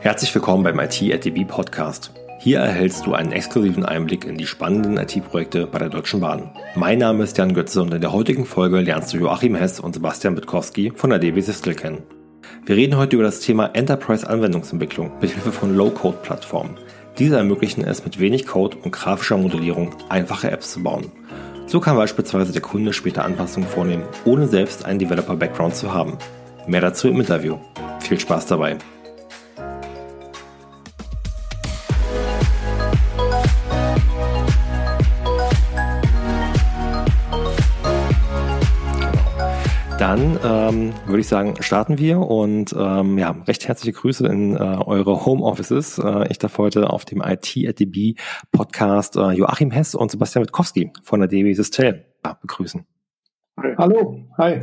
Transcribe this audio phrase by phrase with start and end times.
[0.00, 2.12] Herzlich willkommen beim IT at DB Podcast.
[2.38, 6.52] Hier erhältst du einen exklusiven Einblick in die spannenden IT-Projekte bei der Deutschen Bahn.
[6.76, 9.94] Mein Name ist Jan Götze und in der heutigen Folge lernst du Joachim Hess und
[9.94, 12.04] Sebastian Bitkowski von der DB Systel kennen.
[12.64, 16.76] Wir reden heute über das Thema Enterprise-Anwendungsentwicklung mit Hilfe von Low-Code-Plattformen.
[17.18, 21.10] Diese ermöglichen es mit wenig Code und grafischer Modellierung einfache Apps zu bauen.
[21.66, 26.18] So kann beispielsweise der Kunde später Anpassungen vornehmen, ohne selbst einen Developer-Background zu haben.
[26.68, 27.56] Mehr dazu im Interview.
[27.98, 28.78] Viel Spaß dabei!
[40.08, 44.58] Dann ähm, würde ich sagen, starten wir und ähm, ja, recht herzliche Grüße in äh,
[44.58, 45.98] eure Homeoffices.
[45.98, 48.14] Äh, ich darf heute auf dem IT at DB
[48.50, 52.06] Podcast äh, Joachim Hess und Sebastian Witkowski von der DB Systel
[52.40, 52.86] begrüßen.
[53.60, 53.74] Hi.
[53.76, 54.62] Hallo, hi.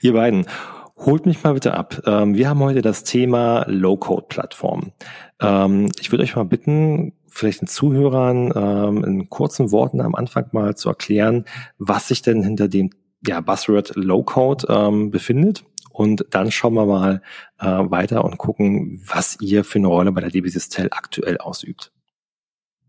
[0.00, 0.46] Ihr beiden.
[0.94, 2.00] Holt mich mal bitte ab.
[2.06, 4.92] Ähm, wir haben heute das Thema Low-Code-Plattform.
[5.40, 10.46] Ähm, ich würde euch mal bitten, vielleicht den Zuhörern ähm, in kurzen Worten am Anfang
[10.52, 11.46] mal zu erklären,
[11.78, 12.90] was sich denn hinter dem
[13.26, 15.64] ja, Buzzword Low Code ähm, befindet.
[15.92, 17.22] Und dann schauen wir mal
[17.58, 21.90] äh, weiter und gucken, was ihr für eine Rolle bei der DB Systel aktuell ausübt.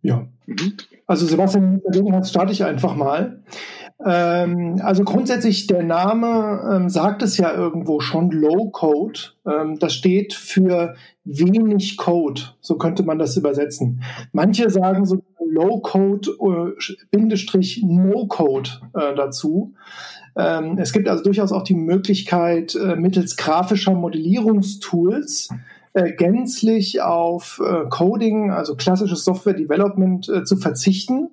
[0.02, 0.28] Ja,
[1.08, 3.44] also Sebastian, Gelegenheit starte ich einfach mal.
[4.06, 9.20] Ähm, also grundsätzlich, der Name ähm, sagt es ja irgendwo schon, Low Code.
[9.46, 14.04] Ähm, das steht für wenig Code, so könnte man das übersetzen.
[14.32, 19.74] Manche sagen so Low Code, äh, Bindestrich No Code äh, dazu.
[20.36, 25.50] Ähm, es gibt also durchaus auch die Möglichkeit, äh, mittels grafischer Modellierungstools
[25.94, 31.30] äh, gänzlich auf äh, Coding, also klassisches Software Development, äh, zu verzichten.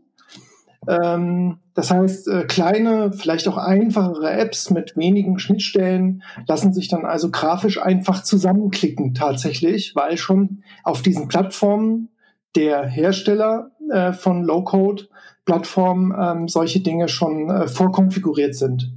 [0.88, 7.04] Ähm, das heißt, äh, kleine, vielleicht auch einfachere Apps mit wenigen Schnittstellen lassen sich dann
[7.04, 12.08] also grafisch einfach zusammenklicken tatsächlich, weil schon auf diesen Plattformen
[12.56, 18.92] der Hersteller äh, von Low-Code-Plattformen ähm, solche Dinge schon äh, vorkonfiguriert sind.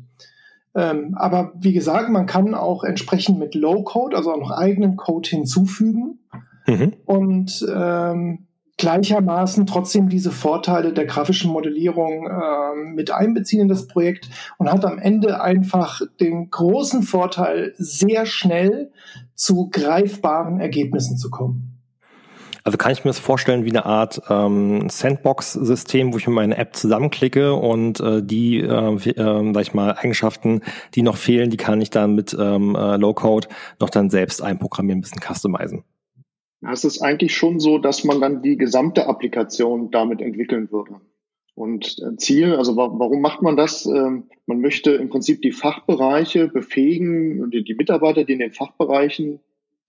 [0.75, 5.29] Ähm, aber wie gesagt, man kann auch entsprechend mit Low-Code, also auch noch eigenen Code
[5.29, 6.19] hinzufügen
[6.67, 6.93] mhm.
[7.05, 8.45] und ähm,
[8.77, 14.85] gleichermaßen trotzdem diese Vorteile der grafischen Modellierung äh, mit einbeziehen in das Projekt und hat
[14.85, 18.91] am Ende einfach den großen Vorteil, sehr schnell
[19.35, 21.68] zu greifbaren Ergebnissen zu kommen.
[22.69, 26.55] Also kann ich mir das vorstellen wie eine Art ähm, Sandbox-System, wo ich mir meine
[26.55, 30.61] App zusammenklicke und äh, die, äh, äh, sag ich mal, Eigenschaften,
[30.93, 33.47] die noch fehlen, die kann ich dann mit ähm, äh, Low-Code
[33.79, 35.83] noch dann selbst einprogrammieren, ein bisschen customizen.
[36.61, 41.01] Es ist eigentlich schon so, dass man dann die gesamte Applikation damit entwickeln würde.
[41.55, 43.87] Und äh, Ziel, also warum macht man das?
[43.87, 49.39] Ähm, man möchte im Prinzip die Fachbereiche befähigen, die Mitarbeiter, die in den Fachbereichen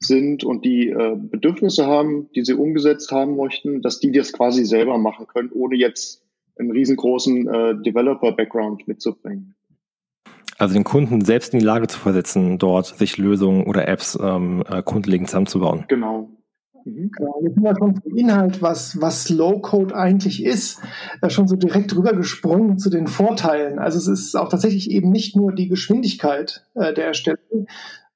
[0.00, 4.64] sind und die äh, Bedürfnisse haben, die sie umgesetzt haben möchten, dass die das quasi
[4.64, 6.22] selber machen können, ohne jetzt
[6.58, 9.54] einen riesengroßen äh, Developer-Background mitzubringen.
[10.58, 14.62] Also den Kunden selbst in die Lage zu versetzen, dort sich Lösungen oder Apps ähm,
[14.68, 15.84] äh, grundlegend zusammenzubauen.
[15.88, 16.28] Genau.
[16.84, 17.10] Mhm.
[17.18, 20.80] Ja, wir sind ja schon zum Inhalt, was, was Low-Code eigentlich ist,
[21.22, 23.78] äh, schon so direkt rübergesprungen zu den Vorteilen.
[23.78, 27.66] Also es ist auch tatsächlich eben nicht nur die Geschwindigkeit äh, der Erstellung,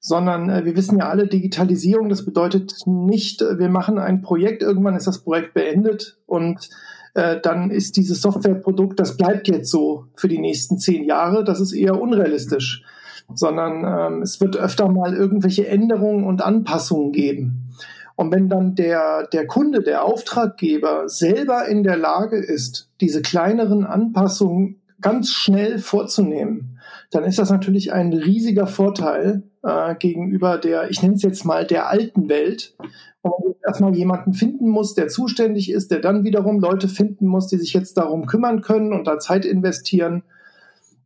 [0.06, 4.62] sondern äh, wir wissen ja alle, Digitalisierung, das bedeutet nicht, äh, wir machen ein Projekt,
[4.62, 6.68] irgendwann ist das Projekt beendet und
[7.14, 11.42] äh, dann ist dieses Softwareprodukt, das bleibt jetzt so für die nächsten zehn Jahre.
[11.42, 12.84] Das ist eher unrealistisch,
[13.32, 17.72] sondern ähm, es wird öfter mal irgendwelche Änderungen und Anpassungen geben.
[18.14, 23.86] Und wenn dann der, der Kunde, der Auftraggeber selber in der Lage ist, diese kleineren
[23.86, 26.78] Anpassungen ganz schnell vorzunehmen,
[27.10, 31.66] dann ist das natürlich ein riesiger Vorteil äh, gegenüber der, ich nenne es jetzt mal,
[31.66, 32.74] der alten Welt,
[33.22, 37.48] wo man erstmal jemanden finden muss, der zuständig ist, der dann wiederum Leute finden muss,
[37.48, 40.22] die sich jetzt darum kümmern können und da Zeit investieren.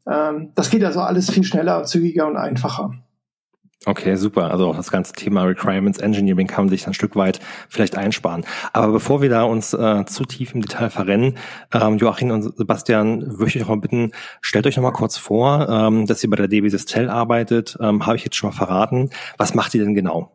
[0.06, 2.94] Ähm, das geht also alles viel schneller, zügiger und einfacher.
[3.86, 4.50] Okay, super.
[4.50, 7.38] Also auch das ganze Thema Requirements Engineering kann man sich ein Stück weit
[7.68, 8.44] vielleicht einsparen.
[8.72, 11.36] Aber bevor wir da uns äh, zu tief im Detail verrennen,
[11.72, 14.10] ähm, Joachim und Sebastian, würde ich euch mal bitten,
[14.40, 17.78] stellt euch noch mal kurz vor, ähm, dass ihr bei der DB Systel arbeitet.
[17.80, 19.10] Ähm, Habe ich jetzt schon mal verraten.
[19.38, 20.32] Was macht ihr denn genau?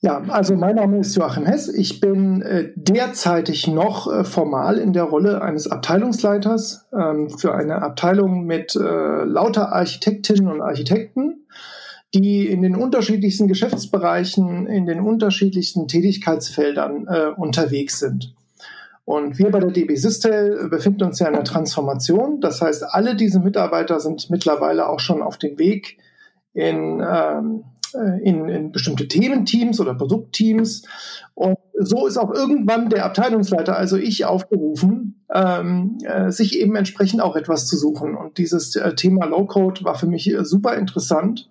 [0.00, 1.68] Ja, also mein Name ist Joachim Hess.
[1.68, 7.82] Ich bin äh, derzeitig noch äh, formal in der Rolle eines Abteilungsleiters ähm, für eine
[7.82, 11.37] Abteilung mit äh, lauter Architektinnen und Architekten
[12.14, 18.34] die in den unterschiedlichsten Geschäftsbereichen, in den unterschiedlichsten Tätigkeitsfeldern äh, unterwegs sind.
[19.04, 22.40] Und wir bei der DB Systel befinden uns ja in der Transformation.
[22.40, 25.98] Das heißt, alle diese Mitarbeiter sind mittlerweile auch schon auf dem Weg
[26.52, 27.64] in, ähm,
[27.94, 30.82] äh, in, in bestimmte Thementeams oder Produktteams.
[31.34, 37.22] Und so ist auch irgendwann der Abteilungsleiter, also ich, aufgerufen, ähm, äh, sich eben entsprechend
[37.22, 38.14] auch etwas zu suchen.
[38.14, 41.48] Und dieses äh, Thema Low-Code war für mich äh, super interessant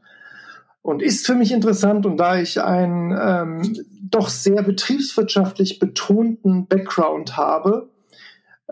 [0.88, 2.06] und ist für mich interessant.
[2.06, 7.90] Und da ich einen ähm, doch sehr betriebswirtschaftlich betonten Background habe,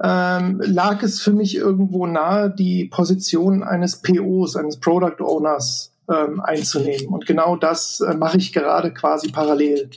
[0.01, 6.39] ähm, lag es für mich irgendwo nahe, die Position eines POs, eines Product Owners ähm,
[6.39, 7.07] einzunehmen.
[7.07, 9.89] Und genau das äh, mache ich gerade quasi parallel.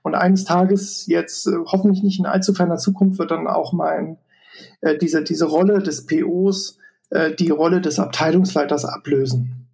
[0.00, 4.16] Und eines Tages, jetzt äh, hoffentlich nicht in allzu ferner Zukunft, wird dann auch mein
[4.80, 6.78] äh, diese, diese Rolle des POs
[7.10, 9.67] äh, die Rolle des Abteilungsleiters ablösen.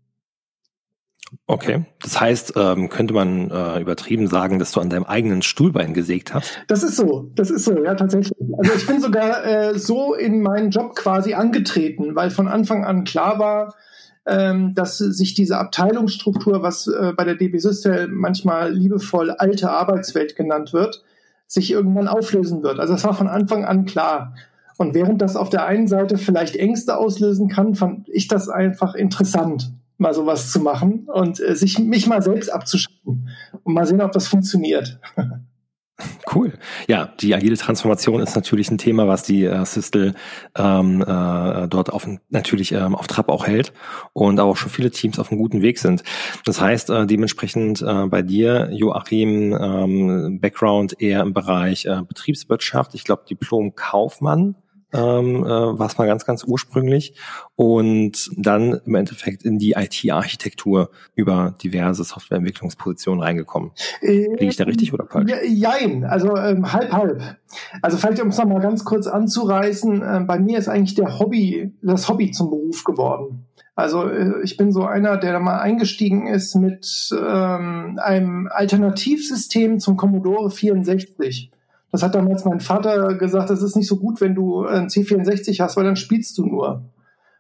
[1.47, 5.95] Okay, das heißt, ähm, könnte man äh, übertrieben sagen, dass du an deinem eigenen Stuhlbein
[5.95, 6.59] gesägt hast?
[6.69, 8.37] Das ist so, das ist so, ja tatsächlich.
[8.59, 13.05] Also ich bin sogar äh, so in meinen Job quasi angetreten, weil von Anfang an
[13.05, 13.75] klar war,
[14.27, 20.37] ähm, dass sich diese Abteilungsstruktur, was äh, bei der DB Systel manchmal liebevoll alte Arbeitswelt
[20.37, 21.05] genannt wird,
[21.47, 22.81] sich irgendwann auflösen wird.
[22.81, 24.35] Also das war von Anfang an klar.
[24.77, 28.95] Und während das auf der einen Seite vielleicht Ängste auslösen kann, fand ich das einfach
[28.95, 33.29] interessant, mal sowas zu machen und äh, sich mich mal selbst abzuschaffen
[33.63, 34.99] und mal sehen, ob das funktioniert.
[36.35, 36.55] Cool.
[36.89, 40.15] Ja, die agile Transformation ist natürlich ein Thema, was die äh, Sistel
[40.57, 43.73] ähm, äh, dort auf, natürlich ähm, auf Trab auch hält
[44.13, 46.03] und auch schon viele Teams auf einem guten Weg sind.
[46.45, 52.95] Das heißt, äh, dementsprechend äh, bei dir, Joachim, ähm, Background eher im Bereich äh, Betriebswirtschaft,
[52.95, 54.57] ich glaube Diplom Kaufmann
[54.95, 57.15] ähm, äh, war es mal ganz, ganz ursprünglich
[57.57, 63.73] und dann im Endeffekt in die IT-Architektur über diverse Softwareentwicklungspositionen reingekommen.
[64.01, 65.31] Äh, Liege ich da richtig oder falsch?
[65.47, 67.37] Jein, also ähm, halb, halb.
[67.83, 71.73] Also vielleicht, um es nochmal ganz kurz anzureißen, äh, bei mir ist eigentlich der Hobby,
[71.83, 73.47] das Hobby zum Beruf geworden.
[73.75, 79.81] Also äh, ich bin so einer, der da mal eingestiegen ist mit ähm, einem Alternativsystem
[79.81, 81.51] zum Commodore 64.
[81.95, 85.61] Das hat damals mein Vater gesagt, das ist nicht so gut, wenn du ein C64
[85.61, 86.83] hast, weil dann spielst du nur.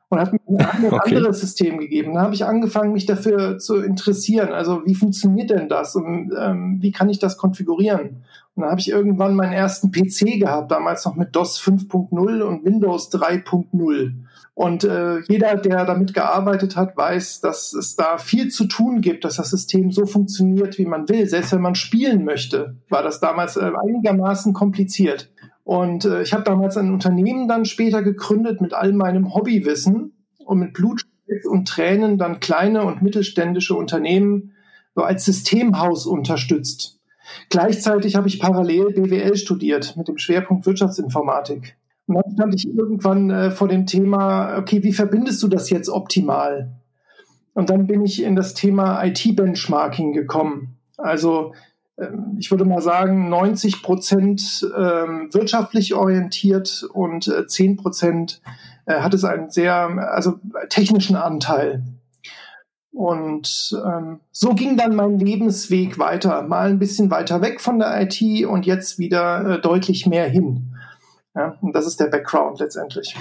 [0.08, 1.16] Und hat mir ein okay.
[1.16, 2.14] anderes System gegeben.
[2.14, 4.52] Dann habe ich angefangen, mich dafür zu interessieren.
[4.52, 8.24] Also wie funktioniert denn das und ähm, wie kann ich das konfigurieren?
[8.54, 12.64] Und dann habe ich irgendwann meinen ersten PC gehabt, damals noch mit DOS 5.0 und
[12.64, 14.12] Windows 3.0.
[14.54, 19.24] Und äh, jeder, der damit gearbeitet hat, weiß, dass es da viel zu tun gibt,
[19.24, 21.26] dass das System so funktioniert, wie man will.
[21.28, 25.32] Selbst wenn man spielen möchte, war das damals äh, einigermaßen kompliziert.
[25.64, 30.12] Und äh, ich habe damals ein Unternehmen dann später gegründet mit all meinem Hobbywissen
[30.44, 31.06] und mit Blut
[31.44, 34.52] und Tränen dann kleine und mittelständische Unternehmen
[34.94, 37.00] so als Systemhaus unterstützt.
[37.48, 41.76] Gleichzeitig habe ich parallel BWL studiert mit dem Schwerpunkt Wirtschaftsinformatik.
[42.06, 45.88] Und dann stand ich irgendwann äh, vor dem Thema, okay, wie verbindest du das jetzt
[45.88, 46.76] optimal?
[47.54, 50.76] Und dann bin ich in das Thema IT-Benchmarking gekommen.
[50.98, 51.54] Also
[52.38, 58.40] ich würde mal sagen, 90 Prozent ähm, wirtschaftlich orientiert und äh, 10 Prozent
[58.86, 59.74] äh, hat es einen sehr,
[60.12, 61.82] also technischen Anteil.
[62.92, 68.00] Und ähm, so ging dann mein Lebensweg weiter, mal ein bisschen weiter weg von der
[68.02, 70.76] IT und jetzt wieder äh, deutlich mehr hin.
[71.34, 73.16] Ja, und das ist der Background letztendlich.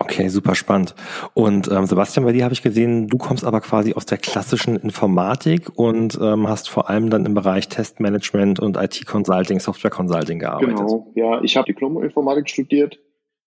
[0.00, 0.94] Okay, super spannend.
[1.34, 4.76] Und ähm, Sebastian, bei dir habe ich gesehen, du kommst aber quasi aus der klassischen
[4.76, 10.76] Informatik und ähm, hast vor allem dann im Bereich Testmanagement und IT-Consulting, Software-Consulting gearbeitet.
[10.76, 13.00] Genau, ja, ich habe Diplom-Informatik studiert,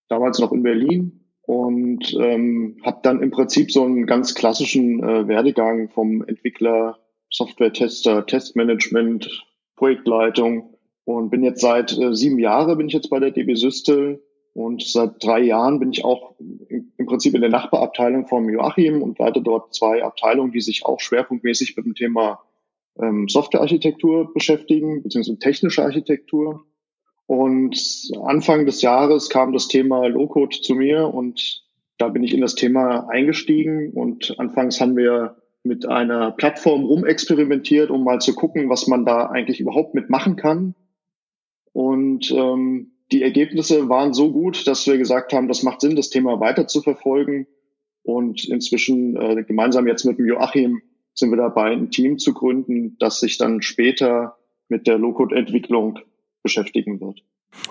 [0.10, 5.30] damals noch in Berlin und ähm, habe dann im Prinzip so einen ganz klassischen äh,
[5.30, 6.98] Werdegang vom Entwickler,
[7.30, 9.46] Software-Tester, Testmanagement,
[9.78, 14.22] Projektleitung und bin jetzt seit äh, sieben Jahren bin ich jetzt bei der DB Systel
[14.54, 19.18] und seit drei Jahren bin ich auch im Prinzip in der Nachbarabteilung vom Joachim und
[19.18, 22.42] leite dort zwei Abteilungen, die sich auch schwerpunktmäßig mit dem Thema
[23.00, 26.66] ähm, Softwarearchitektur beschäftigen, beziehungsweise technische Architektur.
[27.28, 31.64] Und Anfang des Jahres kam das Thema Low-Code zu mir und
[31.98, 37.90] da bin ich in das Thema eingestiegen und anfangs haben wir mit einer Plattform rumexperimentiert,
[37.90, 40.76] um mal zu gucken, was man da eigentlich überhaupt mitmachen kann.
[41.72, 46.10] Und ähm, die Ergebnisse waren so gut, dass wir gesagt haben, das macht Sinn, das
[46.10, 47.48] Thema weiter zu verfolgen.
[48.04, 50.82] Und inzwischen äh, gemeinsam jetzt mit dem Joachim
[51.14, 54.38] sind wir dabei, ein Team zu gründen, das sich dann später
[54.70, 56.00] mit der Low-Code-Entwicklung
[56.42, 57.22] beschäftigen wird.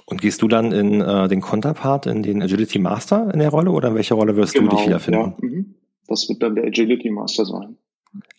[0.05, 3.71] Und gehst du dann in äh, den Konterpart, in den Agility Master in der Rolle
[3.71, 5.21] oder in welcher Rolle wirst genau, du dich wiederfinden?
[5.21, 5.75] Ja, mhm.
[6.07, 7.77] das wird dann der Agility Master sein.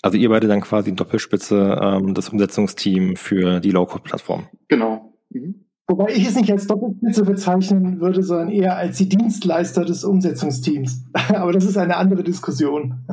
[0.01, 4.47] Also ihr beide dann quasi Doppelspitze ähm, das Umsetzungsteam für die Low-Code-Plattform.
[4.67, 5.13] Genau.
[5.29, 5.60] Mhm.
[5.91, 11.03] Wobei ich es nicht als Doppelspitze bezeichnen würde, sondern eher als die Dienstleister des Umsetzungsteams.
[11.35, 13.05] Aber das ist eine andere Diskussion.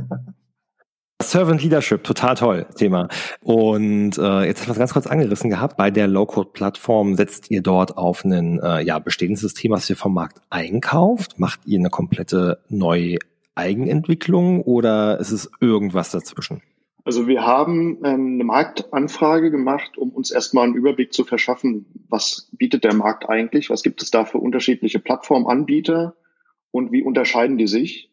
[1.21, 3.09] Servant Leadership, total toll, Thema.
[3.43, 5.77] Und äh, jetzt haben wir es ganz kurz angerissen gehabt.
[5.77, 10.15] Bei der Low-Code-Plattform setzt ihr dort auf ein äh, ja, bestehendes System, was ihr vom
[10.15, 11.41] Markt einkauft?
[11.41, 13.17] Macht ihr eine komplette neue
[13.57, 16.63] Eigenentwicklung oder ist es irgendwas dazwischen?
[17.09, 22.51] Also wir haben ähm, eine Marktanfrage gemacht, um uns erstmal einen Überblick zu verschaffen, was
[22.53, 26.17] bietet der Markt eigentlich, was gibt es da für unterschiedliche Plattformanbieter
[26.71, 28.11] und wie unterscheiden die sich.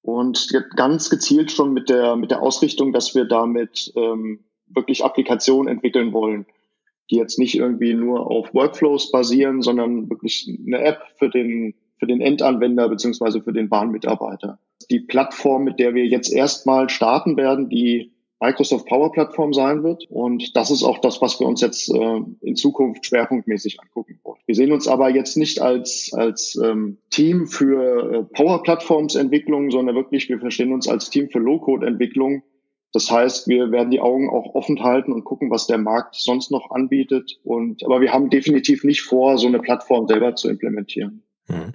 [0.00, 5.70] Und ganz gezielt schon mit der, mit der Ausrichtung, dass wir damit ähm, wirklich Applikationen
[5.70, 6.46] entwickeln wollen,
[7.10, 12.06] die jetzt nicht irgendwie nur auf Workflows basieren, sondern wirklich eine App für den, für
[12.06, 14.60] den Endanwender beziehungsweise für den Bahnmitarbeiter.
[14.90, 20.04] Die Plattform, mit der wir jetzt erstmal starten werden, die Microsoft Power Plattform sein wird.
[20.10, 24.40] Und das ist auch das, was wir uns jetzt äh, in Zukunft schwerpunktmäßig angucken wollen.
[24.46, 29.70] Wir sehen uns aber jetzt nicht als, als ähm, Team für äh, Power Plattforms Entwicklung,
[29.70, 32.42] sondern wirklich, wir verstehen uns als Team für Low-Code Entwicklung.
[32.92, 36.52] Das heißt, wir werden die Augen auch offen halten und gucken, was der Markt sonst
[36.52, 37.40] noch anbietet.
[37.42, 41.24] Und, aber wir haben definitiv nicht vor, so eine Plattform selber zu implementieren.
[41.48, 41.72] Mhm.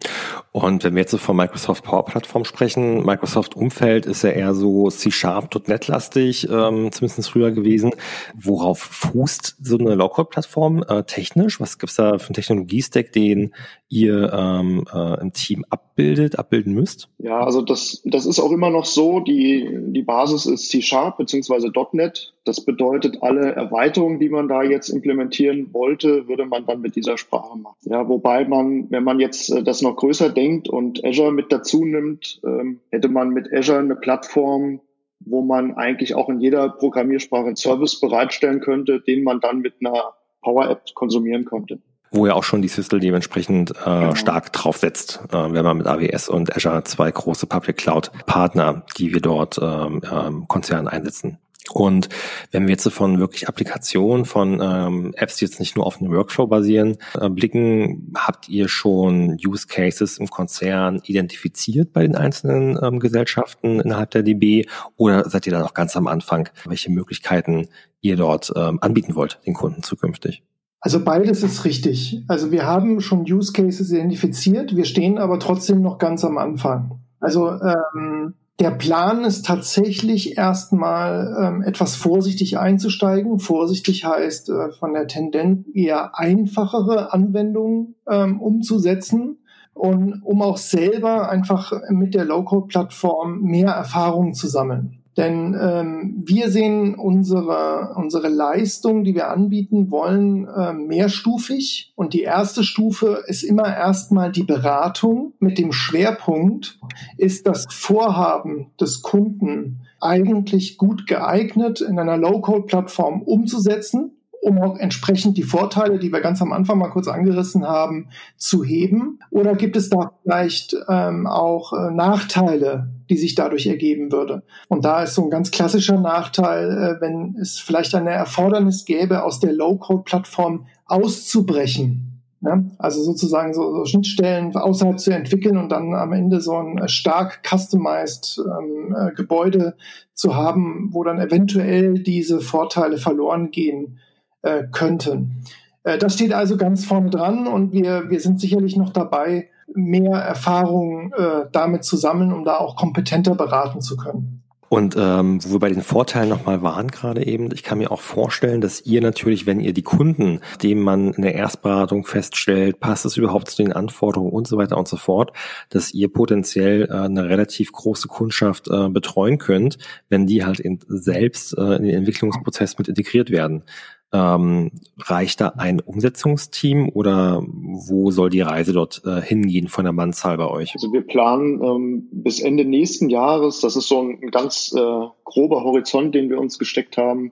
[0.52, 4.90] Und wenn wir jetzt von Microsoft Power Plattform sprechen, Microsoft Umfeld ist ja eher so
[4.90, 7.92] C-Sharp.net lastig, ähm, zumindest früher gewesen.
[8.36, 11.60] Worauf fußt so eine Low-Code-Plattform äh, technisch?
[11.60, 13.54] Was gibt's da für einen Technologiestack, den
[13.90, 17.10] ihr ähm, äh, im Team abbildet, abbilden müsst?
[17.18, 19.20] Ja, also das, das ist auch immer noch so.
[19.20, 21.70] Die, die Basis ist C-Sharp bzw.
[21.92, 22.34] .NET.
[22.46, 27.18] Das bedeutet, alle Erweiterungen, die man da jetzt implementieren wollte, würde man dann mit dieser
[27.18, 27.76] Sprache machen.
[27.82, 31.86] Ja, wobei man, wenn man jetzt äh, das noch größer denkt und Azure mit dazu
[31.86, 34.80] nimmt, ähm, hätte man mit Azure eine Plattform,
[35.20, 39.76] wo man eigentlich auch in jeder Programmiersprache einen Service bereitstellen könnte, den man dann mit
[39.82, 41.80] einer Power App konsumieren könnte
[42.12, 44.16] wo ja auch schon die Systel dementsprechend äh, genau.
[44.16, 49.14] stark draufsetzt, äh, wenn man mit AWS und Azure zwei große Public Cloud Partner, die
[49.14, 51.38] wir dort ähm, ähm, Konzern einsetzen.
[51.72, 52.10] Und
[52.52, 56.12] wenn wir jetzt von wirklich Applikationen von ähm, Apps, die jetzt nicht nur auf einem
[56.12, 62.78] Workflow basieren, äh, blicken, habt ihr schon Use Cases im Konzern identifiziert bei den einzelnen
[62.82, 67.68] ähm, Gesellschaften innerhalb der DB oder seid ihr da noch ganz am Anfang, welche Möglichkeiten
[68.02, 70.44] ihr dort ähm, anbieten wollt den Kunden zukünftig?
[70.82, 72.24] Also beides ist richtig.
[72.28, 77.00] Also wir haben schon Use Cases identifiziert, wir stehen aber trotzdem noch ganz am Anfang.
[77.20, 83.40] Also ähm, der Plan ist tatsächlich erstmal ähm, etwas vorsichtig einzusteigen.
[83.40, 89.38] Vorsichtig heißt äh, von der Tendenz eher einfachere Anwendungen ähm, umzusetzen
[89.74, 94.99] und um auch selber einfach mit der Low-Code-Plattform mehr Erfahrungen zu sammeln.
[95.18, 101.92] Denn ähm, wir sehen unsere, unsere Leistung, die wir anbieten wollen, äh, mehrstufig.
[101.96, 106.80] Und die erste Stufe ist immer erstmal die Beratung mit dem Schwerpunkt,
[107.18, 115.38] ist das Vorhaben des Kunden eigentlich gut geeignet in einer Low-Code-Plattform umzusetzen um auch entsprechend
[115.38, 119.20] die Vorteile, die wir ganz am Anfang mal kurz angerissen haben, zu heben?
[119.32, 124.44] Oder gibt es da vielleicht ähm, auch äh, Nachteile, die sich dadurch ergeben würde?
[124.68, 129.24] Und da ist so ein ganz klassischer Nachteil, äh, wenn es vielleicht eine Erfordernis gäbe,
[129.24, 132.06] aus der Low-Code-Plattform auszubrechen.
[132.42, 136.88] Ja, also sozusagen so, so Schnittstellen außerhalb zu entwickeln und dann am Ende so ein
[136.88, 139.76] stark customized ähm, äh, Gebäude
[140.14, 144.00] zu haben, wo dann eventuell diese Vorteile verloren gehen
[144.42, 145.44] äh, könnten.
[145.84, 150.18] Äh, das steht also ganz vorne dran und wir, wir sind sicherlich noch dabei, mehr
[150.18, 154.40] Erfahrung äh, damit zu sammeln, um da auch kompetenter beraten zu können.
[154.70, 158.02] Und ähm, wo wir bei den Vorteilen nochmal waren gerade eben, ich kann mir auch
[158.02, 163.04] vorstellen, dass ihr natürlich, wenn ihr die Kunden, dem man in der Erstberatung feststellt, passt
[163.04, 165.32] es überhaupt zu den Anforderungen und so weiter und so fort,
[165.70, 170.80] dass ihr potenziell äh, eine relativ große Kundschaft äh, betreuen könnt, wenn die halt in,
[170.88, 173.64] selbst äh, in den Entwicklungsprozess mit integriert werden.
[174.12, 179.94] Ähm, reicht da ein Umsetzungsteam oder wo soll die Reise dort äh, hingehen von der
[179.94, 180.74] Mannzahl bei euch?
[180.74, 185.64] Also wir planen ähm, bis Ende nächsten Jahres, das ist so ein ganz äh, grober
[185.64, 187.32] Horizont, den wir uns gesteckt haben,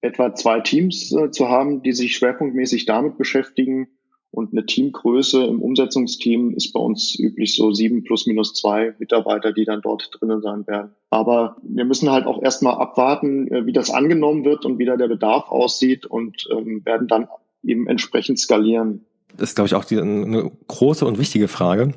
[0.00, 3.88] etwa zwei Teams äh, zu haben, die sich schwerpunktmäßig damit beschäftigen,
[4.30, 9.52] und eine Teamgröße im Umsetzungsteam ist bei uns üblich so sieben plus minus zwei Mitarbeiter,
[9.52, 10.90] die dann dort drinnen sein werden.
[11.10, 14.96] Aber wir müssen halt auch erstmal abwarten, äh, wie das angenommen wird und wie da
[14.96, 17.28] der Bedarf aussieht und ähm, werden dann
[17.62, 19.04] eben entsprechend skalieren.
[19.36, 21.92] Das ist, glaube ich, auch die, eine große und wichtige Frage.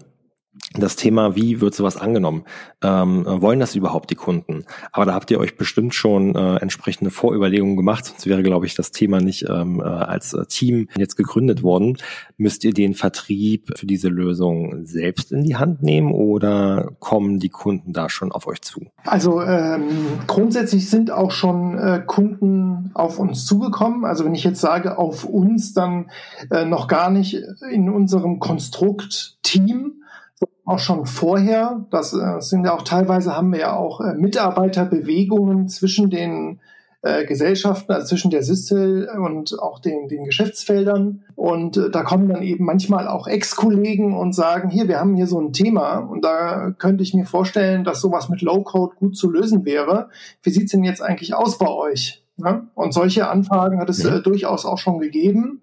[0.74, 2.43] Das Thema, wie wird sowas angenommen?
[2.84, 4.65] Ähm, wollen das überhaupt die Kunden?
[4.91, 8.75] Aber da habt ihr euch bestimmt schon äh, entsprechende Vorüberlegungen gemacht, sonst wäre, glaube ich,
[8.75, 11.98] das Thema nicht ähm, äh, als äh, Team jetzt gegründet worden.
[12.38, 17.50] Müsst ihr den Vertrieb für diese Lösung selbst in die Hand nehmen oder kommen die
[17.50, 18.88] Kunden da schon auf euch zu?
[19.05, 19.84] Also ähm,
[20.27, 24.03] grundsätzlich sind auch schon äh, Kunden auf uns zugekommen.
[24.03, 26.12] Also wenn ich jetzt sage auf uns, dann
[26.50, 27.38] äh, noch gar nicht
[27.72, 30.00] in unserem Konstrukt Team
[30.65, 31.86] auch schon vorher.
[31.91, 36.60] Das äh, sind ja auch teilweise haben wir ja auch äh, Mitarbeiterbewegungen zwischen den
[37.03, 41.24] äh, Gesellschaften, also zwischen der Sistel und auch den, den Geschäftsfeldern.
[41.36, 45.27] Und äh, da kommen dann eben manchmal auch Ex-Kollegen und sagen, hier, wir haben hier
[45.27, 49.32] so ein Thema und da könnte ich mir vorstellen, dass sowas mit Low-Code gut zu
[49.32, 50.10] lösen wäre.
[50.44, 52.24] Wie sieht's denn jetzt eigentlich aus bei euch?
[52.38, 52.68] Ja?
[52.75, 55.62] Und solche Anfragen hat es äh, durchaus auch schon gegeben.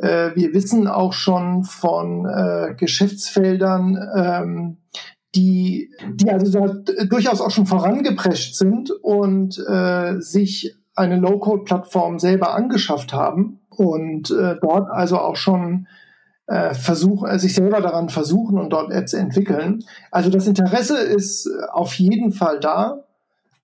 [0.00, 4.76] Äh, wir wissen auch schon von äh, Geschäftsfeldern, ähm,
[5.34, 12.54] die, die also da durchaus auch schon vorangeprescht sind und äh, sich eine Low-Code-Plattform selber
[12.54, 15.86] angeschafft haben und äh, dort also auch schon
[16.46, 19.84] äh, versuchen, äh, sich selber daran versuchen und dort Apps entwickeln.
[20.10, 23.04] Also das Interesse ist auf jeden Fall da.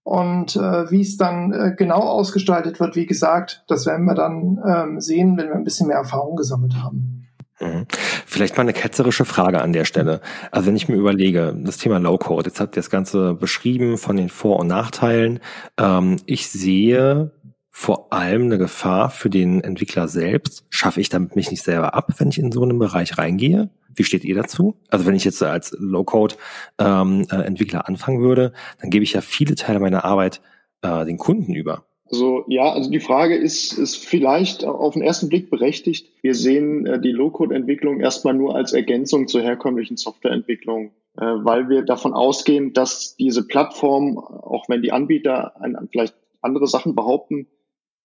[0.07, 4.63] Und äh, wie es dann äh, genau ausgestaltet wird, wie gesagt, das werden wir dann
[4.65, 7.27] ähm, sehen, wenn wir ein bisschen mehr Erfahrung gesammelt haben.
[7.61, 7.87] Mhm.
[8.25, 10.21] Vielleicht mal eine ketzerische Frage an der Stelle.
[10.53, 14.17] Also wenn ich mir überlege, das Thema Low-Code, jetzt habt ihr das Ganze beschrieben von
[14.17, 15.41] den Vor- und Nachteilen.
[15.77, 17.33] Ähm, ich sehe
[17.73, 20.67] vor allem eine Gefahr für den Entwickler selbst.
[20.71, 23.71] Schaffe ich damit mich nicht selber ab, wenn ich in so einen Bereich reingehe?
[23.97, 24.77] Wie steht ihr dazu?
[24.89, 29.55] Also wenn ich jetzt als Low-Code-Entwickler ähm, äh, anfangen würde, dann gebe ich ja viele
[29.55, 30.41] Teile meiner Arbeit
[30.83, 31.85] äh, den Kunden über.
[32.09, 36.09] Also ja, also die Frage ist, ist vielleicht auf den ersten Blick berechtigt.
[36.23, 41.83] Wir sehen äh, die Low-Code-Entwicklung erstmal nur als Ergänzung zur herkömmlichen Softwareentwicklung, äh, weil wir
[41.83, 47.49] davon ausgehen, dass diese Plattform, auch wenn die Anbieter ein, vielleicht andere Sachen behaupten,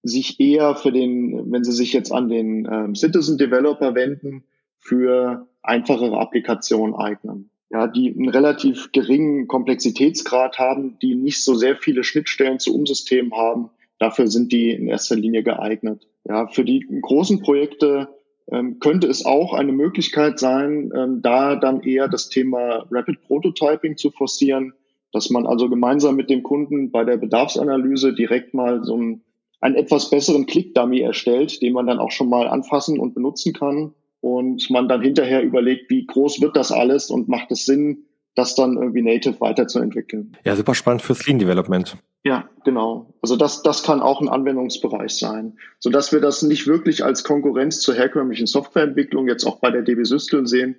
[0.02, 4.46] sich eher für den, wenn sie sich jetzt an den ähm, Citizen Developer wenden,
[4.80, 7.50] für einfachere Applikationen eignen.
[7.70, 13.34] Ja, die einen relativ geringen Komplexitätsgrad haben, die nicht so sehr viele Schnittstellen zu Umsystemen
[13.34, 13.70] haben.
[13.98, 16.06] Dafür sind die in erster Linie geeignet.
[16.28, 18.10] Ja, für die großen Projekte
[18.52, 23.96] ähm, könnte es auch eine Möglichkeit sein, ähm, da dann eher das Thema Rapid Prototyping
[23.96, 24.74] zu forcieren,
[25.14, 29.24] dass man also gemeinsam mit dem Kunden bei der Bedarfsanalyse direkt mal so einen,
[29.62, 33.94] einen etwas besseren Click-Dummy erstellt, den man dann auch schon mal anfassen und benutzen kann
[34.22, 38.06] und man dann hinterher überlegt, wie groß wird das alles und macht es Sinn,
[38.36, 40.38] das dann irgendwie native weiterzuentwickeln.
[40.46, 41.98] Ja, super spannend fürs Lean Development.
[42.24, 43.14] Ja, genau.
[43.22, 47.24] Also das, das kann auch ein Anwendungsbereich sein, so dass wir das nicht wirklich als
[47.24, 50.78] Konkurrenz zur herkömmlichen Softwareentwicklung jetzt auch bei der DB System sehen,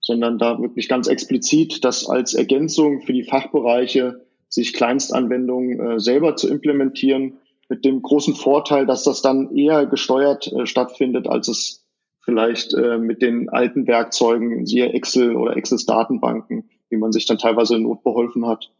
[0.00, 6.34] sondern da wirklich ganz explizit das als Ergänzung für die Fachbereiche, sich Kleinstanwendungen äh, selber
[6.34, 11.86] zu implementieren, mit dem großen Vorteil, dass das dann eher gesteuert äh, stattfindet, als es
[12.20, 17.38] vielleicht äh, mit den alten Werkzeugen, siehe Excel oder Excels Datenbanken, wie man sich dann
[17.38, 18.70] teilweise in Not beholfen hat,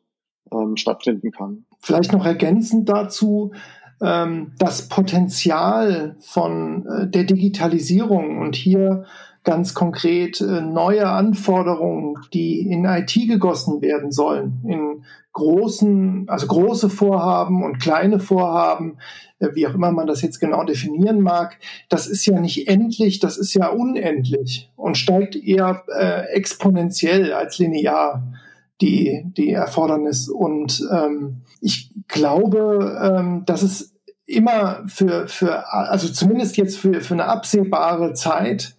[0.52, 1.64] ähm, stattfinden kann.
[1.78, 3.52] Vielleicht noch ergänzend dazu,
[4.02, 9.04] ähm, das Potenzial von äh, der Digitalisierung und hier
[9.44, 16.90] ganz konkret äh, neue Anforderungen, die in IT gegossen werden sollen, in großen, also große
[16.90, 18.98] Vorhaben und kleine Vorhaben,
[19.40, 23.38] wie auch immer man das jetzt genau definieren mag, das ist ja nicht endlich, das
[23.38, 28.34] ist ja unendlich und steigt eher äh, exponentiell als linear
[28.80, 30.28] die, die Erfordernis.
[30.28, 33.94] Und ähm, ich glaube, ähm, dass es
[34.26, 38.76] immer für, für, also zumindest jetzt für, für eine absehbare Zeit,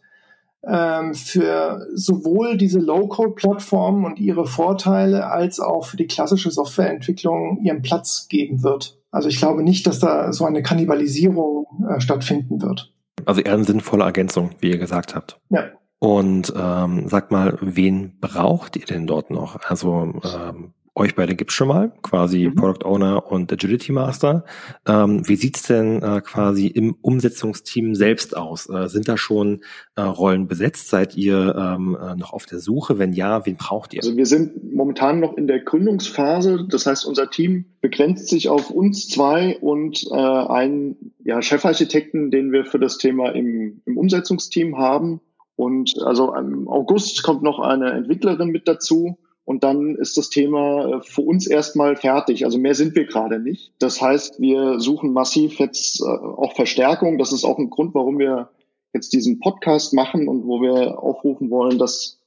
[0.63, 7.82] ähm, für sowohl diese Low-Code-Plattformen und ihre Vorteile als auch für die klassische Softwareentwicklung ihren
[7.82, 9.00] Platz geben wird.
[9.12, 12.93] Also ich glaube nicht, dass da so eine Kannibalisierung äh, stattfinden wird.
[13.26, 15.39] Also eher eine sinnvolle Ergänzung, wie ihr gesagt habt.
[15.50, 15.65] Ja.
[16.00, 19.60] Und ähm, sag mal, wen braucht ihr denn dort noch?
[19.67, 22.56] Also ähm, euch beide gibt's schon mal, quasi mhm.
[22.56, 24.43] Product Owner und Agility Master.
[24.86, 28.69] Ähm, wie sieht's denn äh, quasi im Umsetzungsteam selbst aus?
[28.69, 29.62] Äh, sind da schon
[29.95, 30.89] äh, Rollen besetzt?
[30.89, 32.99] Seid ihr ähm, äh, noch auf der Suche?
[32.99, 34.01] Wenn ja, wen braucht ihr?
[34.01, 36.67] Also wir sind momentan noch in der Gründungsphase.
[36.69, 42.51] Das heißt, unser Team begrenzt sich auf uns zwei und äh, einen ja, Chefarchitekten, den
[42.51, 45.21] wir für das Thema im, im Umsetzungsteam haben.
[45.56, 49.17] Und also im August kommt noch eine Entwicklerin mit dazu.
[49.51, 52.45] Und dann ist das Thema äh, für uns erstmal fertig.
[52.45, 53.73] Also mehr sind wir gerade nicht.
[53.79, 57.17] Das heißt, wir suchen massiv jetzt äh, auch Verstärkung.
[57.17, 58.49] Das ist auch ein Grund, warum wir
[58.93, 62.21] jetzt diesen Podcast machen und wo wir aufrufen wollen, dass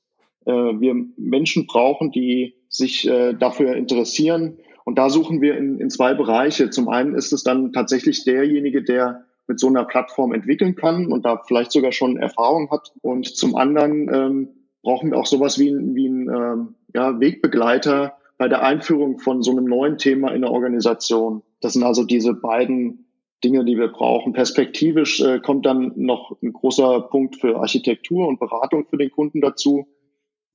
[0.45, 3.09] äh, wir Menschen brauchen, die sich
[3.39, 4.59] dafür interessieren.
[4.85, 6.71] Und da suchen wir in, in zwei Bereiche.
[6.71, 11.25] Zum einen ist es dann tatsächlich derjenige, der mit so einer Plattform entwickeln kann und
[11.25, 12.93] da vielleicht sogar schon Erfahrung hat.
[13.01, 14.49] Und zum anderen ähm,
[14.85, 19.51] brauchen wir auch sowas wie, wie ein ähm, ja, Wegbegleiter bei der Einführung von so
[19.51, 21.43] einem neuen Thema in der Organisation.
[21.61, 23.07] Das sind also diese beiden
[23.43, 24.33] Dinge, die wir brauchen.
[24.33, 29.41] Perspektivisch äh, kommt dann noch ein großer Punkt für Architektur und Beratung für den Kunden
[29.41, 29.89] dazu,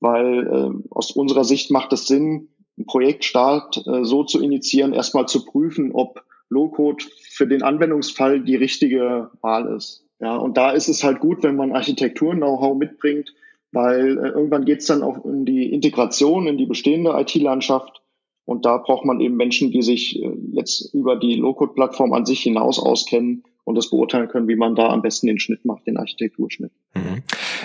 [0.00, 5.26] weil äh, aus unserer Sicht macht es Sinn, einen Projektstart äh, so zu initiieren, erstmal
[5.26, 10.04] zu prüfen, ob Low-Code für den Anwendungsfall die richtige Wahl ist.
[10.18, 13.32] Ja, und da ist es halt gut, wenn man Architektur-Know-how mitbringt,
[13.72, 18.02] weil äh, irgendwann geht es dann auch in die Integration in die bestehende IT-Landschaft.
[18.44, 22.40] Und da braucht man eben Menschen, die sich äh, jetzt über die Low-Code-Plattform an sich
[22.40, 25.96] hinaus auskennen und das beurteilen können, wie man da am besten den Schnitt macht, den
[25.96, 26.72] Architekturschnitt.
[26.94, 27.22] Mhm.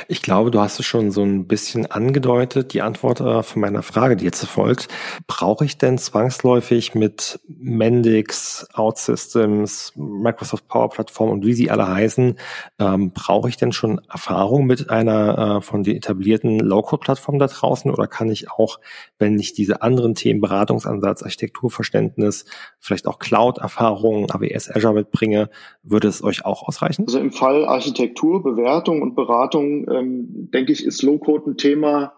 [0.07, 3.81] Ich glaube, du hast es schon so ein bisschen angedeutet, die Antwort äh, von meiner
[3.81, 4.87] Frage, die jetzt folgt.
[5.25, 12.35] Brauche ich denn zwangsläufig mit Mendix, OutSystems, Microsoft Power Plattform und wie sie alle heißen,
[12.79, 17.89] ähm, brauche ich denn schon Erfahrung mit einer äh, von den etablierten Low-Code-Plattformen da draußen
[17.89, 18.79] oder kann ich auch,
[19.17, 22.45] wenn ich diese anderen Themen, Beratungsansatz, Architekturverständnis,
[22.79, 25.49] vielleicht auch Cloud-Erfahrungen, AWS, Azure mitbringe,
[25.81, 27.05] würde es euch auch ausreichen?
[27.07, 32.13] Also im Fall Architektur, Bewertung und Beratung, ähm, denke ich, ist Low-Code ein Thema.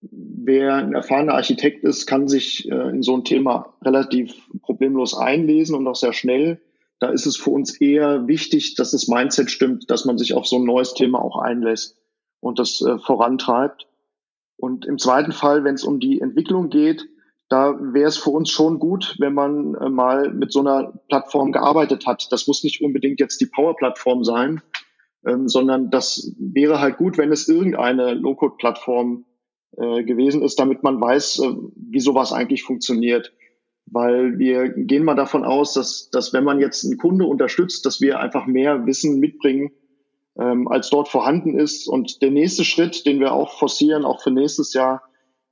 [0.00, 5.76] Wer ein erfahrener Architekt ist, kann sich äh, in so ein Thema relativ problemlos einlesen
[5.76, 6.60] und auch sehr schnell.
[6.98, 10.46] Da ist es für uns eher wichtig, dass das Mindset stimmt, dass man sich auf
[10.46, 11.96] so ein neues Thema auch einlässt
[12.40, 13.88] und das äh, vorantreibt.
[14.56, 17.08] Und im zweiten Fall, wenn es um die Entwicklung geht,
[17.48, 21.52] da wäre es für uns schon gut, wenn man äh, mal mit so einer Plattform
[21.52, 22.32] gearbeitet hat.
[22.32, 24.62] Das muss nicht unbedingt jetzt die Power-Plattform sein,
[25.26, 29.24] ähm, sondern das wäre halt gut, wenn es irgendeine Low-Code-Plattform
[29.76, 33.32] äh, gewesen ist, damit man weiß, äh, wie sowas eigentlich funktioniert.
[33.86, 38.00] Weil wir gehen mal davon aus, dass, dass wenn man jetzt einen Kunde unterstützt, dass
[38.00, 39.70] wir einfach mehr Wissen mitbringen,
[40.38, 41.88] ähm, als dort vorhanden ist.
[41.88, 45.02] Und der nächste Schritt, den wir auch forcieren, auch für nächstes Jahr,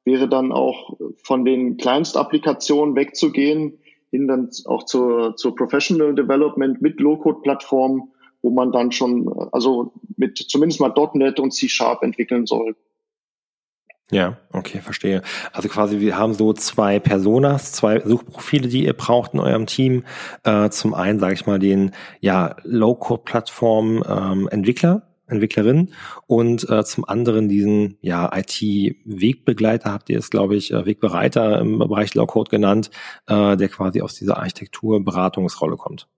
[0.05, 3.79] wäre dann auch von den Kleinstapplikationen wegzugehen,
[4.11, 8.10] hin dann auch zur, zur Professional Development mit Low-Code-Plattformen,
[8.43, 12.77] wo man dann schon, also mit zumindest mal .NET und C-Sharp entwickeln soll.
[14.11, 15.23] Ja, okay, verstehe.
[15.53, 20.05] Also quasi, wir haben so zwei Personas, zwei Suchprofile, die ihr braucht in eurem Team.
[20.43, 25.93] Äh, zum einen, sage ich mal, den ja Low-Code-Plattform-Entwickler, ähm, Entwicklerin
[26.27, 31.79] und äh, zum anderen diesen ja IT-Wegbegleiter, habt ihr es, glaube ich, äh, Wegbereiter im
[31.79, 32.91] Bereich Low-Code genannt,
[33.29, 36.09] äh, der quasi aus dieser Architektur-Beratungsrolle kommt.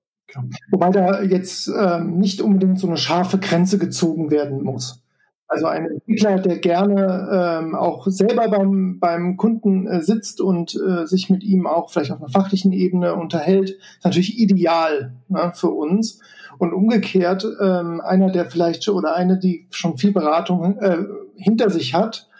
[0.70, 5.02] Wobei da jetzt ähm, nicht unbedingt so eine scharfe Grenze gezogen werden muss.
[5.52, 11.06] Also ein Entwickler, der gerne ähm, auch selber beim, beim Kunden äh, sitzt und äh,
[11.06, 15.68] sich mit ihm auch vielleicht auf einer fachlichen Ebene unterhält, ist natürlich ideal ne, für
[15.68, 16.20] uns.
[16.56, 21.04] Und umgekehrt, ähm, einer, der vielleicht oder eine, die schon viel Beratung äh,
[21.36, 22.30] hinter sich hat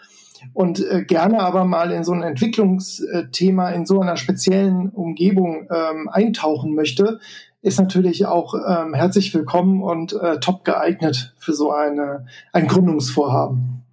[0.53, 6.09] und äh, gerne aber mal in so ein Entwicklungsthema in so einer speziellen Umgebung ähm,
[6.09, 7.19] eintauchen möchte,
[7.63, 13.83] ist natürlich auch ähm, herzlich willkommen und äh, top geeignet für so eine, ein Gründungsvorhaben.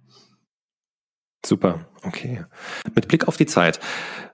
[1.43, 2.45] Super, okay.
[2.95, 3.79] Mit Blick auf die Zeit,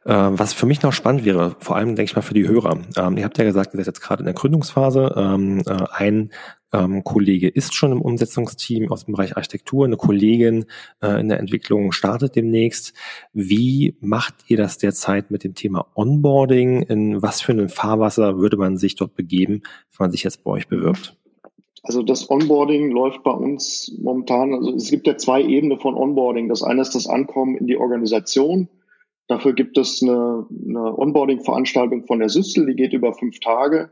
[0.05, 2.79] äh, was für mich noch spannend wäre, vor allem denke ich mal für die Hörer.
[2.95, 5.13] Ähm, ihr habt ja gesagt, ihr seid jetzt gerade in der Gründungsphase.
[5.15, 6.31] Ähm, äh, ein
[6.73, 10.65] ähm, Kollege ist schon im Umsetzungsteam aus dem Bereich Architektur, eine Kollegin
[11.01, 12.93] äh, in der Entwicklung startet demnächst.
[13.33, 16.83] Wie macht ihr das derzeit mit dem Thema Onboarding?
[16.83, 19.61] In was für einem Fahrwasser würde man sich dort begeben,
[19.97, 21.17] wenn man sich jetzt bei euch bewirbt?
[21.83, 26.49] Also das Onboarding läuft bei uns momentan, also es gibt ja zwei Ebenen von Onboarding.
[26.49, 28.67] Das eine ist das Ankommen in die Organisation.
[29.27, 33.91] Dafür gibt es eine, eine Onboarding-Veranstaltung von der Systel, die geht über fünf Tage.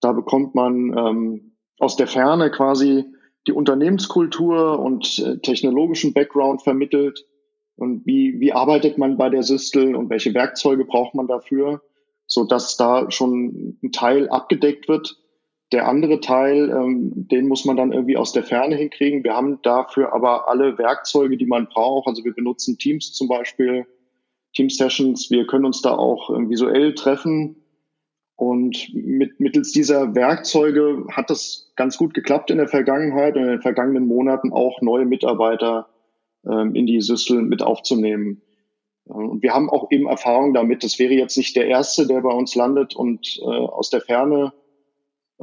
[0.00, 3.04] Da bekommt man ähm, aus der Ferne quasi
[3.46, 7.26] die Unternehmenskultur und äh, technologischen Background vermittelt.
[7.76, 11.82] Und wie, wie arbeitet man bei der Systel und welche Werkzeuge braucht man dafür,
[12.26, 15.21] so dass da schon ein Teil abgedeckt wird.
[15.72, 19.24] Der andere Teil, ähm, den muss man dann irgendwie aus der Ferne hinkriegen.
[19.24, 22.06] Wir haben dafür aber alle Werkzeuge, die man braucht.
[22.06, 23.86] Also wir benutzen Teams zum Beispiel,
[24.54, 25.30] Team-Sessions.
[25.30, 27.56] Wir können uns da auch ähm, visuell treffen.
[28.36, 33.48] Und mit, mittels dieser Werkzeuge hat das ganz gut geklappt in der Vergangenheit und in
[33.48, 35.88] den vergangenen Monaten auch neue Mitarbeiter
[36.44, 38.42] ähm, in die Systel mit aufzunehmen.
[39.04, 40.84] Und wir haben auch eben Erfahrung damit.
[40.84, 44.52] Das wäre jetzt nicht der erste, der bei uns landet und äh, aus der Ferne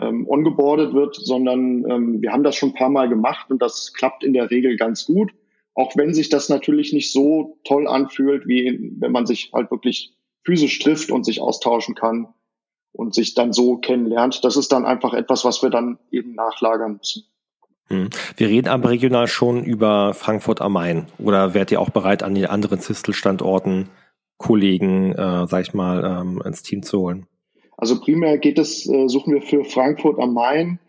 [0.02, 3.94] ähm, ongeboardet wird, sondern ähm, wir haben das schon ein paar Mal gemacht und das
[3.94, 5.32] klappt in der Regel ganz gut.
[5.80, 10.14] auch wenn sich das natürlich nicht so toll anfühlt, wie wenn man sich halt wirklich
[10.44, 12.28] physisch trifft und sich austauschen kann
[12.92, 14.44] und sich dann so kennenlernt.
[14.44, 17.24] Das ist dann einfach etwas, was wir dann eben nachlagern müssen.
[17.88, 18.10] Hm.
[18.36, 21.08] Wir reden aber regional schon über Frankfurt am Main.
[21.18, 23.90] Oder wärt ihr auch bereit, an die anderen Zistel-Standorten
[24.38, 27.26] Kollegen, äh, sag ich mal, ähm, ins Team zu holen?
[27.80, 30.80] Also primär geht es, äh, suchen wir für Frankfurt am Main.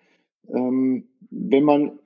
[0.52, 2.00] Ähm, wenn man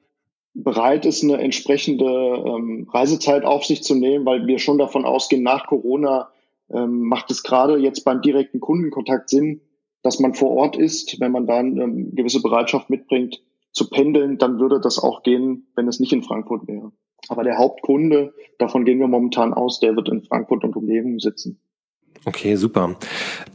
[0.53, 5.43] bereit ist, eine entsprechende ähm, Reisezeit auf sich zu nehmen, weil wir schon davon ausgehen,
[5.43, 6.29] nach Corona
[6.71, 9.63] ähm, macht es gerade jetzt beim direkten Kundenkontakt Sinn,
[10.03, 13.43] dass man vor Ort ist, wenn man dann ähm, gewisse Bereitschaft mitbringt,
[13.73, 16.93] zu pendeln, dann würde das auch gehen, wenn es nicht in Frankfurt wäre.
[17.29, 21.59] Aber der Hauptkunde, davon gehen wir momentan aus, der wird in Frankfurt und Umgebung sitzen.
[22.27, 22.97] Okay, super.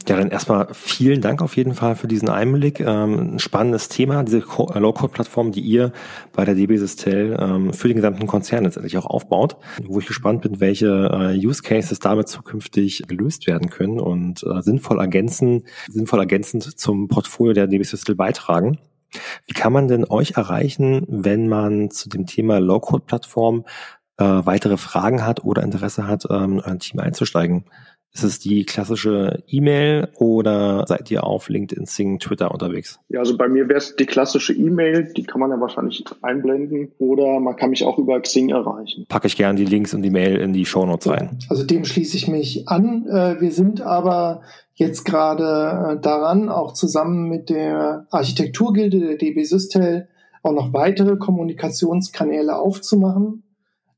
[0.08, 2.80] Ja, dann erstmal vielen Dank auf jeden Fall für diesen Einblick.
[2.80, 5.92] Ähm, ein spannendes Thema, diese äh, Low-Code-Plattform, die ihr
[6.32, 10.42] bei der DB Systel ähm, für den gesamten Konzern letztendlich auch aufbaut, wo ich gespannt
[10.42, 16.20] bin, welche äh, Use Cases damit zukünftig gelöst werden können und äh, sinnvoll ergänzen, sinnvoll
[16.20, 18.78] ergänzend zum Portfolio der DB Systel beitragen.
[19.46, 23.64] Wie kann man denn euch erreichen, wenn man zu dem Thema Low-Code-Plattform
[24.18, 27.64] äh, weitere Fragen hat oder Interesse hat, ähm, ein Team einzusteigen?
[28.12, 32.98] Ist es die klassische E-Mail oder seid ihr auf LinkedIn, Sing, Twitter unterwegs?
[33.08, 36.90] Ja, also bei mir wäre es die klassische E-Mail, die kann man ja wahrscheinlich einblenden
[36.98, 39.06] oder man kann mich auch über Xing erreichen.
[39.08, 41.38] Packe ich gerne die Links und die Mail in die Show Notes rein.
[41.48, 43.06] Also dem schließe ich mich an.
[43.06, 44.42] Äh, wir sind aber
[44.74, 50.08] jetzt gerade äh, daran, auch zusammen mit der Architekturgilde der DB Systel
[50.42, 53.44] auch noch weitere Kommunikationskanäle aufzumachen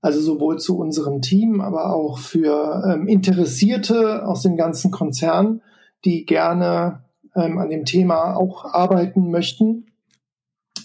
[0.02, 5.62] also sowohl zu unserem Team, aber auch für ähm, Interessierte aus dem ganzen Konzern,
[6.04, 7.04] die gerne
[7.36, 9.86] ähm, an dem Thema auch arbeiten möchten.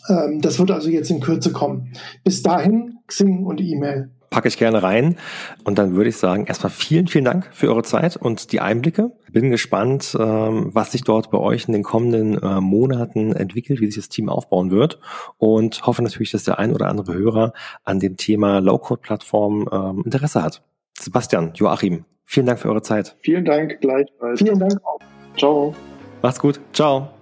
[0.08, 1.94] Ähm, das wird also jetzt in Kürze kommen.
[2.24, 5.18] Bis dahin Xing und E-Mail packe ich gerne rein.
[5.64, 9.12] Und dann würde ich sagen, erstmal vielen, vielen Dank für eure Zeit und die Einblicke.
[9.32, 13.88] Bin gespannt, ähm, was sich dort bei euch in den kommenden äh, Monaten entwickelt, wie
[13.88, 15.00] sich das Team aufbauen wird.
[15.38, 20.44] Und hoffe natürlich, dass der ein oder andere Hörer an dem Thema Low-Code-Plattform ähm, Interesse
[20.44, 20.64] hat.
[21.00, 23.16] Sebastian, Joachim, vielen Dank für eure Zeit.
[23.22, 24.40] Vielen Dank gleichfalls.
[24.40, 25.00] Vielen Dank auch.
[25.38, 25.76] Ciao.
[26.22, 26.60] Macht's gut.
[26.74, 27.17] Ciao.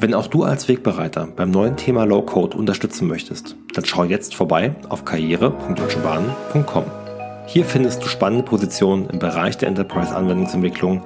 [0.00, 4.32] Wenn auch du als Wegbereiter beim neuen Thema Low Code unterstützen möchtest, dann schau jetzt
[4.32, 6.84] vorbei auf karriere.deutschebahn.com.
[7.46, 11.02] Hier findest du spannende Positionen im Bereich der Enterprise Anwendungsentwicklung.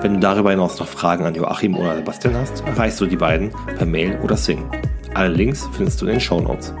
[0.00, 3.52] Wenn du darüber hinaus noch Fragen an Joachim oder Sebastian hast, erreichst du die beiden
[3.76, 4.68] per Mail oder Sing.
[5.14, 6.74] Alle Links findest du in den Show Notes.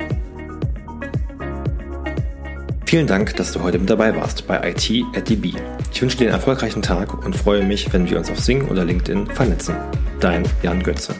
[2.88, 5.52] Vielen Dank, dass du heute mit dabei warst bei IT at DB.
[5.92, 8.82] Ich wünsche dir einen erfolgreichen Tag und freue mich, wenn wir uns auf Sing oder
[8.82, 9.76] LinkedIn vernetzen.
[10.20, 11.14] Dein Jan Götze.